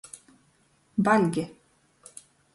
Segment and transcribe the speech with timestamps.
[1.09, 1.45] Baļge.